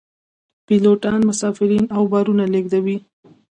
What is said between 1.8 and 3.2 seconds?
او بارونه لیږدوي